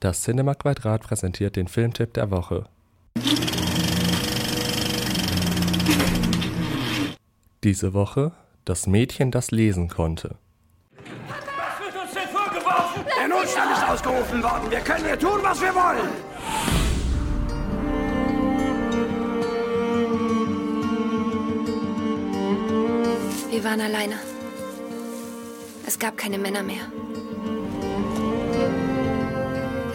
Das 0.00 0.22
Cinema 0.22 0.54
Quadrat 0.54 1.02
präsentiert 1.02 1.56
den 1.56 1.68
Filmtipp 1.68 2.14
der 2.14 2.30
Woche. 2.30 2.64
Diese 7.62 7.92
Woche 7.92 8.32
Das 8.64 8.86
Mädchen, 8.86 9.30
das 9.30 9.50
lesen 9.50 9.88
konnte. 9.88 10.36
Was 10.96 11.84
wird 11.84 12.02
uns 12.02 12.14
denn 12.14 12.28
vorgeworfen? 12.28 13.04
Der 13.18 13.28
Notstand 13.28 13.72
ist 13.72 13.88
ausgerufen 13.88 14.42
worden. 14.42 14.70
Wir 14.70 14.80
können 14.80 15.04
hier 15.04 15.18
tun, 15.18 15.40
was 15.42 15.60
wir 15.60 15.74
wollen. 15.74 16.08
Wir 23.50 23.64
waren 23.64 23.80
alleine. 23.82 24.14
Es 25.86 25.98
gab 25.98 26.16
keine 26.16 26.38
Männer 26.38 26.62
mehr. 26.62 26.86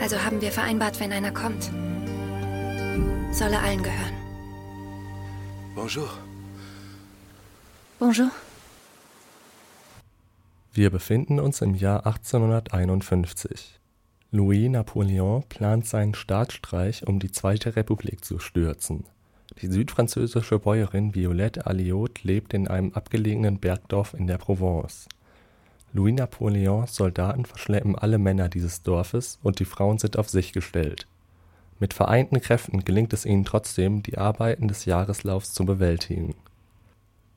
Also 0.05 0.23
haben 0.23 0.39
wir 0.39 0.51
vereinbart, 0.51 0.99
wenn 0.99 1.11
einer 1.11 1.31
kommt, 1.31 1.63
soll 3.31 3.51
er 3.51 3.63
allen 3.63 3.81
gehören. 3.81 4.13
Bonjour. 5.73 6.07
Bonjour. 7.97 8.29
Wir 10.73 10.91
befinden 10.91 11.39
uns 11.39 11.59
im 11.61 11.73
Jahr 11.73 12.05
1851. 12.05 13.79
Louis 14.29 14.69
Napoleon 14.69 15.41
plant 15.49 15.87
seinen 15.87 16.13
Staatsstreich, 16.13 17.07
um 17.07 17.17
die 17.17 17.31
Zweite 17.31 17.75
Republik 17.75 18.23
zu 18.23 18.37
stürzen. 18.37 19.05
Die 19.59 19.67
südfranzösische 19.67 20.59
Bäuerin 20.59 21.15
Violette 21.15 21.65
Alliot 21.65 22.23
lebt 22.23 22.53
in 22.53 22.67
einem 22.67 22.93
abgelegenen 22.93 23.57
Bergdorf 23.57 24.13
in 24.13 24.27
der 24.27 24.37
Provence. 24.37 25.07
Louis 25.95 26.13
Napoleons 26.13 26.93
Soldaten 26.93 27.45
verschleppen 27.45 27.97
alle 27.97 28.17
Männer 28.17 28.49
dieses 28.49 28.83
Dorfes 28.83 29.39
und 29.43 29.59
die 29.59 29.65
Frauen 29.65 29.97
sind 29.97 30.17
auf 30.17 30.27
sich 30.27 30.51
gestellt. 30.51 31.07
Mit 31.79 31.93
vereinten 31.93 32.41
Kräften 32.41 32.83
gelingt 32.83 33.13
es 33.13 33.25
ihnen 33.25 33.45
trotzdem, 33.45 34.03
die 34.03 34.17
Arbeiten 34.17 34.67
des 34.67 34.83
Jahreslaufs 34.83 35.53
zu 35.53 35.65
bewältigen. 35.65 36.35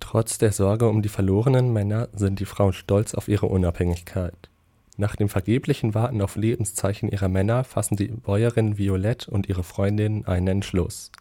Trotz 0.01 0.39
der 0.39 0.51
Sorge 0.51 0.89
um 0.89 1.03
die 1.03 1.09
verlorenen 1.09 1.73
Männer 1.73 2.09
sind 2.13 2.41
die 2.41 2.47
Frauen 2.47 2.73
stolz 2.73 3.15
auf 3.15 3.29
ihre 3.29 3.47
Unabhängigkeit. 3.47 4.49
Nach 4.97 5.15
dem 5.15 5.29
vergeblichen 5.29 5.95
Warten 5.95 6.21
auf 6.21 6.35
Lebenszeichen 6.35 7.09
ihrer 7.09 7.29
Männer 7.29 7.63
fassen 7.63 7.97
die 7.97 8.09
Bäuerin 8.09 8.77
Violette 8.77 9.31
und 9.31 9.49
ihre 9.49 9.63
Freundinnen 9.63 10.27
einen 10.27 10.49
Entschluss. 10.49 11.13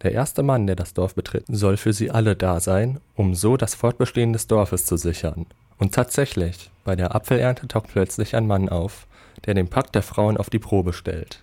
Der 0.00 0.12
erste 0.12 0.42
Mann, 0.42 0.66
der 0.66 0.76
das 0.76 0.94
Dorf 0.94 1.14
betritt, 1.14 1.44
soll 1.46 1.76
für 1.76 1.92
sie 1.92 2.10
alle 2.10 2.36
da 2.36 2.58
sein, 2.58 3.00
um 3.16 3.34
so 3.34 3.58
das 3.58 3.74
Fortbestehen 3.74 4.32
des 4.32 4.46
Dorfes 4.46 4.86
zu 4.86 4.96
sichern. 4.96 5.44
Und 5.80 5.94
tatsächlich, 5.94 6.70
bei 6.84 6.94
der 6.94 7.14
Apfelernte 7.14 7.66
taucht 7.66 7.88
plötzlich 7.88 8.36
ein 8.36 8.46
Mann 8.46 8.68
auf, 8.68 9.06
der 9.46 9.54
den 9.54 9.68
Pakt 9.68 9.94
der 9.94 10.02
Frauen 10.02 10.36
auf 10.36 10.50
die 10.50 10.58
Probe 10.58 10.92
stellt. 10.92 11.42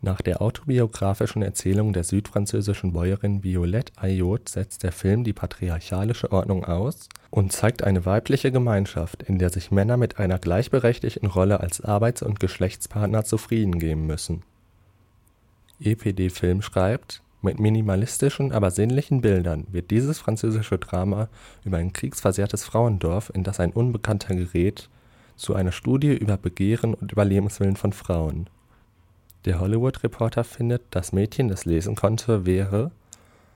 Nach 0.00 0.20
der 0.20 0.42
autobiografischen 0.42 1.42
Erzählung 1.42 1.92
der 1.92 2.02
südfranzösischen 2.02 2.92
Bäuerin 2.92 3.44
Violette 3.44 3.92
Ayotte 3.96 4.50
setzt 4.50 4.82
der 4.82 4.90
Film 4.90 5.22
die 5.22 5.32
patriarchalische 5.32 6.30
Ordnung 6.32 6.64
aus 6.64 7.08
und 7.30 7.52
zeigt 7.52 7.84
eine 7.84 8.04
weibliche 8.04 8.50
Gemeinschaft, 8.50 9.22
in 9.22 9.38
der 9.38 9.50
sich 9.50 9.70
Männer 9.70 9.96
mit 9.96 10.18
einer 10.18 10.38
gleichberechtigten 10.38 11.28
Rolle 11.28 11.60
als 11.60 11.80
Arbeits- 11.80 12.22
und 12.22 12.40
Geschlechtspartner 12.40 13.24
zufrieden 13.24 13.78
geben 13.78 14.06
müssen. 14.06 14.42
EPD 15.80 16.30
Film 16.30 16.62
schreibt 16.62 17.22
mit 17.42 17.60
minimalistischen, 17.60 18.52
aber 18.52 18.70
sinnlichen 18.70 19.20
Bildern 19.20 19.66
wird 19.70 19.90
dieses 19.90 20.18
französische 20.18 20.78
Drama 20.78 21.28
über 21.64 21.76
ein 21.76 21.92
kriegsversehrtes 21.92 22.64
Frauendorf, 22.64 23.30
in 23.34 23.44
das 23.44 23.60
ein 23.60 23.72
Unbekannter 23.72 24.34
gerät, 24.34 24.88
zu 25.36 25.54
einer 25.54 25.72
Studie 25.72 26.14
über 26.14 26.36
Begehren 26.36 26.94
und 26.94 27.12
Überlebenswillen 27.12 27.76
von 27.76 27.92
Frauen. 27.92 28.50
Der 29.44 29.60
Hollywood-Reporter 29.60 30.42
findet, 30.42 30.82
Das 30.90 31.12
Mädchen, 31.12 31.48
das 31.48 31.64
lesen 31.64 31.94
konnte, 31.94 32.44
wäre 32.44 32.90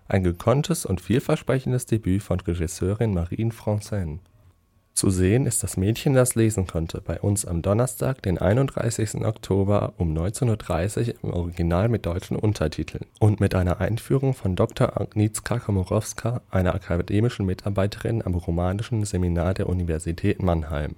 ein 0.07 0.23
gekonntes 0.23 0.87
und 0.87 1.01
vielversprechendes 1.01 1.87
Debüt 1.87 2.23
von 2.23 2.39
Regisseurin 2.39 3.15
Marine 3.15 3.51
Francin 3.51 4.21
zu 5.03 5.11
sehen 5.11 5.47
ist 5.47 5.65
Das 5.65 5.77
Mädchen, 5.77 6.15
das 6.15 6.37
lesen 6.37 6.69
konnte 6.69 7.01
bei 7.01 7.21
uns 7.21 7.45
am 7.45 7.61
Donnerstag, 7.61 8.23
den 8.23 8.39
31. 8.39 9.25
Oktober 9.25 9.95
um 9.97 10.17
19:30 10.17 11.09
Uhr 11.09 11.15
im 11.25 11.33
Original 11.33 11.89
mit 11.89 12.07
deutschen 12.07 12.37
Untertiteln 12.37 13.05
und 13.19 13.41
mit 13.41 13.57
einer 13.57 13.81
Einführung 13.81 14.33
von 14.33 14.55
Dr. 14.55 15.01
Agnieszka 15.01 15.59
Komorowska, 15.59 16.41
einer 16.53 16.77
akademischen 16.77 17.47
Mitarbeiterin 17.47 18.25
am 18.25 18.37
Romanischen 18.37 19.05
Seminar 19.05 19.55
der 19.55 19.69
Universität 19.69 20.41
Mannheim. 20.41 20.95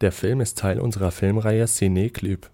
Der 0.00 0.12
Film 0.12 0.40
ist 0.40 0.56
Teil 0.56 0.80
unserer 0.80 1.10
Filmreihe 1.10 1.66
Ciné 1.66 2.10
Club. 2.10 2.48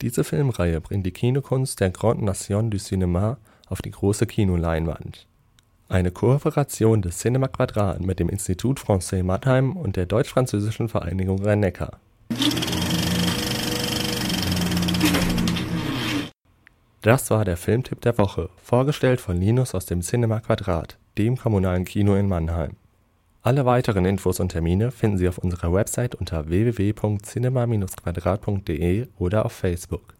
Diese 0.00 0.24
Filmreihe 0.24 0.80
bringt 0.80 1.06
die 1.06 1.12
Kinokunst 1.12 1.78
der 1.78 1.90
Grande 1.90 2.24
Nation 2.24 2.68
du 2.68 2.78
Cinéma 2.78 3.36
auf 3.68 3.80
die 3.80 3.92
große 3.92 4.26
Kinoleinwand 4.26 5.28
eine 5.92 6.10
Kooperation 6.10 7.02
des 7.02 7.18
Cinema 7.18 7.46
Quadrat 7.48 8.00
mit 8.00 8.18
dem 8.18 8.30
Institut 8.30 8.80
Français 8.80 9.22
Mannheim 9.22 9.76
und 9.76 9.96
der 9.96 10.06
Deutsch-Französischen 10.06 10.88
Vereinigung 10.88 11.44
Rhein-Neckar. 11.44 11.98
Das 17.02 17.30
war 17.30 17.44
der 17.44 17.58
Filmtipp 17.58 18.00
der 18.00 18.16
Woche, 18.16 18.48
vorgestellt 18.56 19.20
von 19.20 19.36
Linus 19.36 19.74
aus 19.74 19.84
dem 19.84 20.00
Cinema 20.00 20.40
Quadrat, 20.40 20.96
dem 21.18 21.36
kommunalen 21.36 21.84
Kino 21.84 22.14
in 22.14 22.26
Mannheim. 22.26 22.76
Alle 23.42 23.66
weiteren 23.66 24.06
Infos 24.06 24.40
und 24.40 24.48
Termine 24.50 24.92
finden 24.92 25.18
Sie 25.18 25.28
auf 25.28 25.36
unserer 25.38 25.74
Website 25.74 26.14
unter 26.14 26.48
www.cinema-quadrat.de 26.48 29.08
oder 29.18 29.44
auf 29.44 29.52
Facebook. 29.52 30.14